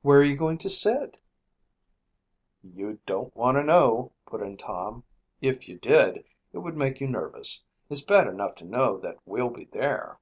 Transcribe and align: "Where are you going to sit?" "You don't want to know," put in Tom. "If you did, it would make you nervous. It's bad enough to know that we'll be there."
"Where 0.00 0.20
are 0.20 0.24
you 0.24 0.34
going 0.34 0.56
to 0.64 0.70
sit?" 0.70 1.20
"You 2.62 3.00
don't 3.04 3.36
want 3.36 3.58
to 3.58 3.62
know," 3.62 4.12
put 4.24 4.40
in 4.40 4.56
Tom. 4.56 5.04
"If 5.42 5.68
you 5.68 5.78
did, 5.78 6.24
it 6.54 6.58
would 6.60 6.74
make 6.74 7.02
you 7.02 7.06
nervous. 7.06 7.62
It's 7.90 8.00
bad 8.02 8.26
enough 8.28 8.54
to 8.54 8.64
know 8.64 8.96
that 9.00 9.18
we'll 9.26 9.50
be 9.50 9.66
there." 9.66 10.20